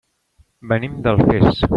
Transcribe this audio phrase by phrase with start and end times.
[0.71, 1.63] Venim d'Alfés.